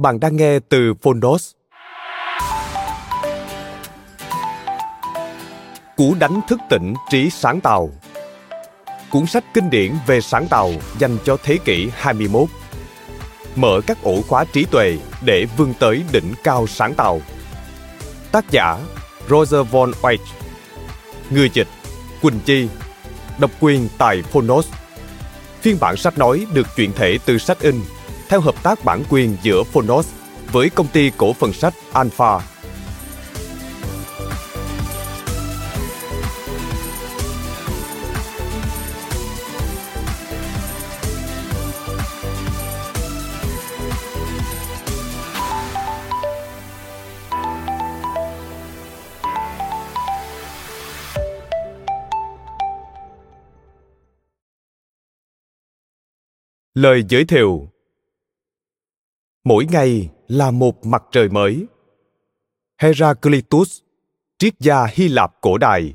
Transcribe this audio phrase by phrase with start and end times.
[0.00, 1.52] Bạn đang nghe từ Phonos.
[5.96, 7.90] Cú đánh thức tỉnh trí sáng tạo.
[9.10, 12.48] Cuốn sách kinh điển về sáng tạo dành cho thế kỷ 21
[13.56, 17.20] Mở các ổ khóa trí tuệ để vươn tới đỉnh cao sáng tạo.
[18.32, 18.78] Tác giả
[19.28, 20.26] Roger von Weich
[21.30, 21.68] Người dịch
[22.22, 22.68] Quỳnh Chi.
[23.38, 24.68] Độc quyền tại Phonos
[25.60, 27.80] Phiên bản sách nói được chuyển thể từ sách in
[28.30, 30.14] theo hợp tác bản quyền giữa Phonos
[30.52, 32.40] với công ty cổ phần sách Alpha.
[56.74, 57.70] Lời giới thiệu
[59.44, 61.66] mỗi ngày là một mặt trời mới
[62.78, 63.80] heraclitus
[64.38, 65.94] triết gia hy lạp cổ đại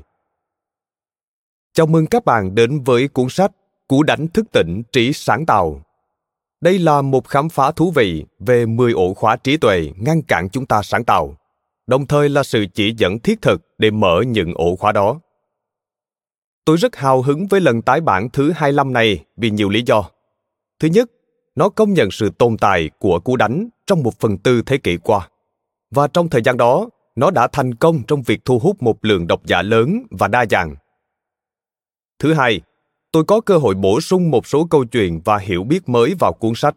[1.72, 3.52] chào mừng các bạn đến với cuốn sách
[3.88, 5.86] cú đánh thức tỉnh trí sáng tạo
[6.60, 10.48] đây là một khám phá thú vị về 10 ổ khóa trí tuệ ngăn cản
[10.48, 11.36] chúng ta sáng tạo,
[11.86, 15.20] đồng thời là sự chỉ dẫn thiết thực để mở những ổ khóa đó.
[16.64, 20.10] Tôi rất hào hứng với lần tái bản thứ 25 này vì nhiều lý do.
[20.80, 21.10] Thứ nhất,
[21.56, 24.96] nó công nhận sự tồn tại của cú đánh trong một phần tư thế kỷ
[24.96, 25.28] qua.
[25.90, 29.26] Và trong thời gian đó, nó đã thành công trong việc thu hút một lượng
[29.26, 30.74] độc giả lớn và đa dạng.
[32.18, 32.60] Thứ hai,
[33.12, 36.32] tôi có cơ hội bổ sung một số câu chuyện và hiểu biết mới vào
[36.32, 36.76] cuốn sách.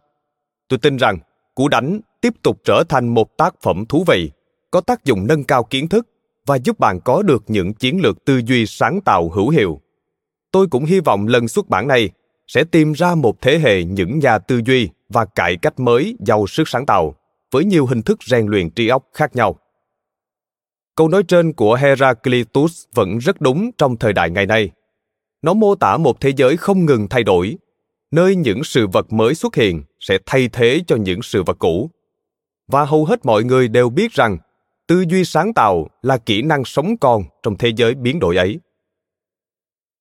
[0.67, 1.17] Tôi tin rằng
[1.55, 4.31] cú đánh tiếp tục trở thành một tác phẩm thú vị,
[4.71, 6.07] có tác dụng nâng cao kiến thức
[6.45, 9.81] và giúp bạn có được những chiến lược tư duy sáng tạo hữu hiệu.
[10.51, 12.09] Tôi cũng hy vọng lần xuất bản này
[12.49, 16.47] sẽ tìm ra một thế hệ những nhà tư duy và cải cách mới giàu
[16.47, 17.15] sức sáng tạo
[17.51, 19.59] với nhiều hình thức rèn luyện trí óc khác nhau.
[20.95, 24.69] Câu nói trên của Heraclitus vẫn rất đúng trong thời đại ngày nay.
[25.41, 27.57] Nó mô tả một thế giới không ngừng thay đổi,
[28.11, 31.89] nơi những sự vật mới xuất hiện sẽ thay thế cho những sự vật cũ.
[32.67, 34.37] Và hầu hết mọi người đều biết rằng
[34.87, 38.59] tư duy sáng tạo là kỹ năng sống còn trong thế giới biến đổi ấy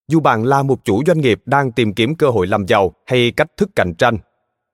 [0.08, 3.32] dù bạn là một chủ doanh nghiệp đang tìm kiếm cơ hội làm giàu hay
[3.36, 4.18] cách thức cạnh tranh,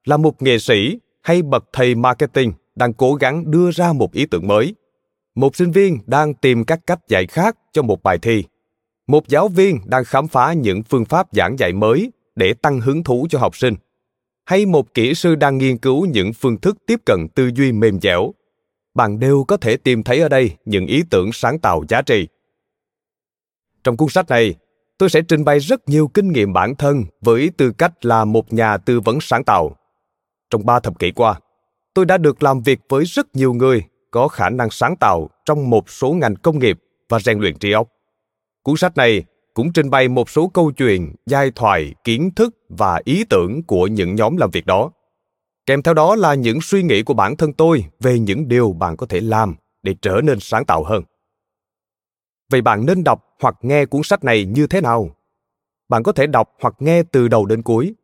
[0.04, 4.26] là một nghệ sĩ hay bậc thầy marketing đang cố gắng đưa ra một ý
[4.26, 4.74] tưởng mới.
[5.34, 8.44] Một sinh viên đang tìm các cách dạy khác cho một bài thi.
[9.06, 13.04] Một giáo viên đang khám phá những phương pháp giảng dạy mới để tăng hứng
[13.04, 13.74] thú cho học sinh.
[14.44, 18.00] Hay một kỹ sư đang nghiên cứu những phương thức tiếp cận tư duy mềm
[18.00, 18.34] dẻo.
[18.94, 22.28] Bạn đều có thể tìm thấy ở đây những ý tưởng sáng tạo giá trị.
[23.84, 24.54] Trong cuốn sách này
[25.04, 28.52] tôi sẽ trình bày rất nhiều kinh nghiệm bản thân với tư cách là một
[28.52, 29.76] nhà tư vấn sáng tạo.
[30.50, 31.40] Trong ba thập kỷ qua,
[31.94, 35.70] tôi đã được làm việc với rất nhiều người có khả năng sáng tạo trong
[35.70, 37.88] một số ngành công nghiệp và rèn luyện trí óc.
[38.62, 39.24] Cuốn sách này
[39.54, 43.86] cũng trình bày một số câu chuyện, giai thoại, kiến thức và ý tưởng của
[43.86, 44.90] những nhóm làm việc đó.
[45.66, 48.96] Kèm theo đó là những suy nghĩ của bản thân tôi về những điều bạn
[48.96, 51.02] có thể làm để trở nên sáng tạo hơn.
[52.50, 55.16] Vậy bạn nên đọc hoặc nghe cuốn sách này như thế nào?
[55.88, 57.94] Bạn có thể đọc hoặc nghe từ đầu đến cuối.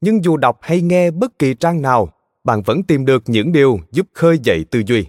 [0.00, 2.12] Nhưng dù đọc hay nghe bất kỳ trang nào,
[2.44, 5.06] bạn vẫn tìm được những điều giúp khơi dậy tư duy.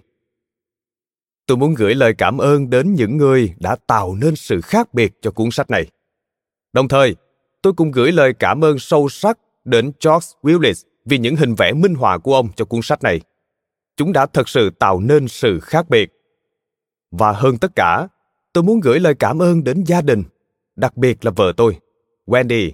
[1.47, 5.13] Tôi muốn gửi lời cảm ơn đến những người đã tạo nên sự khác biệt
[5.21, 5.87] cho cuốn sách này.
[6.73, 7.15] Đồng thời,
[7.61, 11.73] tôi cũng gửi lời cảm ơn sâu sắc đến George Willis vì những hình vẽ
[11.73, 13.21] minh họa của ông cho cuốn sách này.
[13.97, 16.11] Chúng đã thật sự tạo nên sự khác biệt.
[17.11, 18.07] Và hơn tất cả,
[18.55, 20.23] tôi muốn gửi lời cảm ơn đến gia đình,
[20.75, 21.79] đặc biệt là vợ tôi.
[22.27, 22.71] Wendy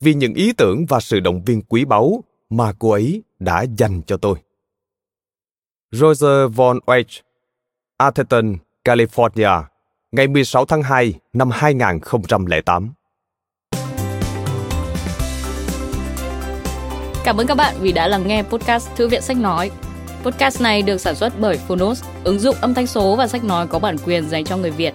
[0.00, 4.02] vì những ý tưởng và sự động viên quý báu mà cô ấy đã dành
[4.06, 4.36] cho tôi.
[5.92, 7.20] Roger von Weich,
[7.96, 9.62] Atherton, California,
[10.12, 12.92] ngày 16 tháng 2 năm 2008.
[17.24, 19.70] Cảm ơn các bạn vì đã lắng nghe podcast Thư viện Sách Nói.
[20.24, 23.66] Podcast này được sản xuất bởi Phonos, ứng dụng âm thanh số và sách nói
[23.66, 24.94] có bản quyền dành cho người Việt.